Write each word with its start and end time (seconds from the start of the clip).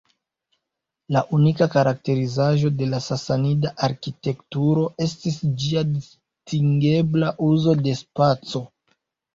La 1.15 1.21
unika 1.37 1.67
karakterizaĵo 1.75 2.71
de 2.79 2.89
Sasanida 3.09 3.75
arkitekturo, 3.89 4.89
estis 5.09 5.41
ĝia 5.65 5.85
distingebla 5.95 7.33
uzo 7.53 7.81
de 7.87 7.97
spaco. 8.05 8.67